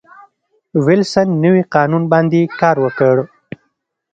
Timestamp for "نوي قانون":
1.43-2.03